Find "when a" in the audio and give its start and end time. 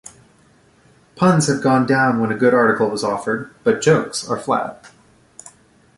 2.19-2.35